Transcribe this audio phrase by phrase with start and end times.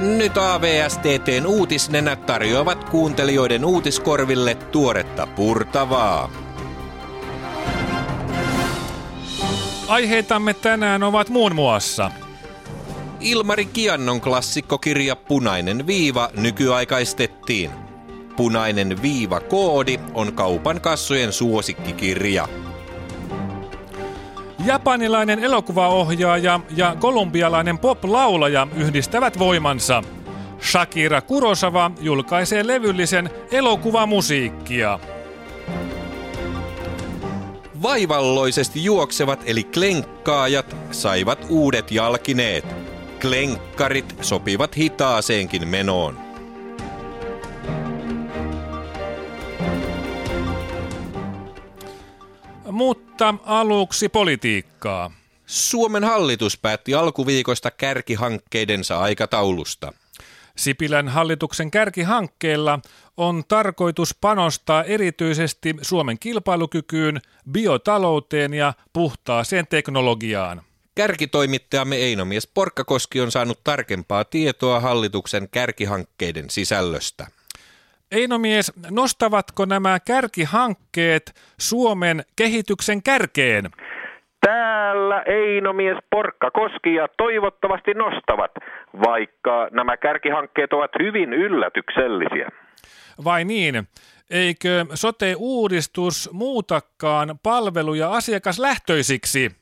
[0.00, 6.30] Nyt AVSTTn uutisnenät tarjoavat kuuntelijoiden uutiskorville tuoretta purtavaa.
[9.88, 12.10] Aiheitamme tänään ovat muun muassa
[13.20, 17.70] Ilmari Kiannon klassikkokirja Punainen viiva nykyaikaistettiin.
[18.36, 22.48] Punainen viiva koodi on kaupan kassojen suosikkikirja.
[24.64, 30.02] Japanilainen elokuvaohjaaja ja kolumbialainen pop-laulaja yhdistävät voimansa.
[30.60, 34.98] Shakira Kurosawa julkaisee levyllisen elokuvamusiikkia.
[37.82, 42.64] Vaivalloisesti juoksevat eli klenkkaajat saivat uudet jalkineet.
[43.20, 46.21] Klenkkarit sopivat hitaaseenkin menoon.
[52.72, 55.10] Mutta aluksi politiikkaa.
[55.46, 59.92] Suomen hallitus päätti alkuviikosta kärkihankkeidensa aikataulusta.
[60.56, 62.80] Sipilän hallituksen kärkihankkeella
[63.16, 67.20] on tarkoitus panostaa erityisesti Suomen kilpailukykyyn,
[67.50, 70.62] biotalouteen ja puhtaaseen teknologiaan.
[70.94, 77.26] Kärkitoimittajamme Einomies Porkkakoski on saanut tarkempaa tietoa hallituksen kärkihankkeiden sisällöstä.
[78.12, 83.70] Einomies, nostavatko nämä kärkihankkeet Suomen kehityksen kärkeen?
[84.40, 88.50] Täällä Einomies Porkkakoski ja toivottavasti nostavat,
[89.04, 92.48] vaikka nämä kärkihankkeet ovat hyvin yllätyksellisiä.
[93.24, 93.74] Vai niin?
[94.30, 99.61] Eikö sote-uudistus muutakaan palveluja asiakaslähtöisiksi?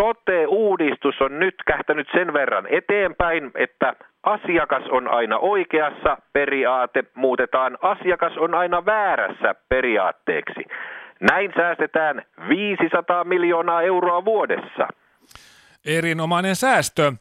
[0.00, 8.36] Sote-uudistus on nyt kähtänyt sen verran eteenpäin, että asiakas on aina oikeassa periaate muutetaan asiakas
[8.36, 10.64] on aina väärässä periaatteeksi.
[11.20, 14.88] Näin säästetään 500 miljoonaa euroa vuodessa.
[15.86, 17.12] Erinomainen säästö.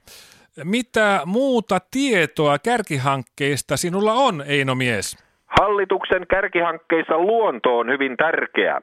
[0.64, 5.28] Mitä muuta tietoa kärkihankkeista sinulla on, Eino Mies?
[5.60, 8.82] Hallituksen kärkihankkeissa luonto on hyvin tärkeä.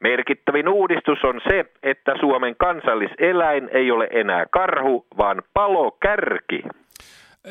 [0.00, 6.62] Merkittävin uudistus on se, että Suomen kansalliseläin ei ole enää karhu, vaan palokärki.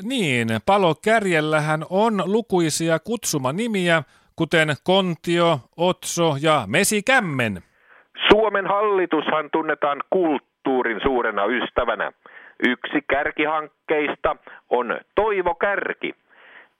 [0.03, 4.03] Niin, palokärjellähän on lukuisia kutsumanimiä,
[4.35, 7.63] kuten Kontio, Otso ja Mesikämmen.
[8.29, 12.11] Suomen hallitushan tunnetaan kulttuurin suurena ystävänä.
[12.67, 14.35] Yksi kärkihankkeista
[14.69, 16.15] on Toivo Kärki.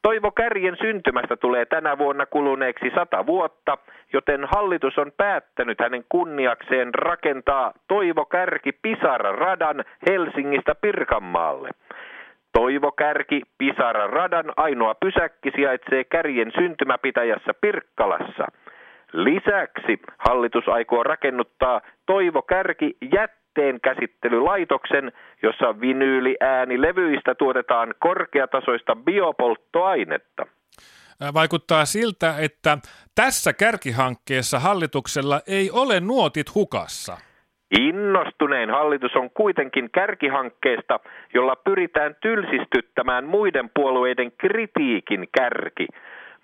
[0.01, 3.77] Toivo Kärjen syntymästä tulee tänä vuonna kuluneeksi sata vuotta,
[4.13, 11.69] joten hallitus on päättänyt hänen kunniakseen rakentaa Toivo Kärki Pisara radan Helsingistä Pirkanmaalle.
[12.53, 18.45] Toivo Kärki Pisara radan ainoa pysäkki sijaitsee Kärjen syntymäpitäjässä Pirkkalassa.
[19.13, 23.46] Lisäksi hallitus aikoo rakennuttaa Toivo Kärki jätteen
[23.81, 25.11] käsittelylaitoksen,
[25.43, 30.45] jossa vinyyliäänilevyistä tuotetaan korkeatasoista biopolttoainetta.
[31.33, 32.77] Vaikuttaa siltä, että
[33.15, 37.17] tässä kärkihankkeessa hallituksella ei ole nuotit hukassa.
[37.79, 40.99] Innostunein hallitus on kuitenkin kärkihankkeesta,
[41.33, 45.87] jolla pyritään tylsistyttämään muiden puolueiden kritiikin kärki.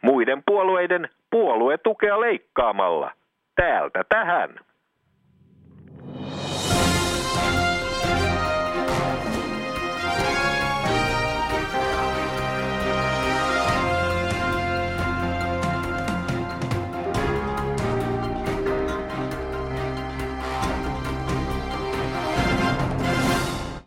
[0.02, 3.12] Muiden puolueiden puoluetukea leikkaamalla.
[3.56, 4.60] Täältä tähän.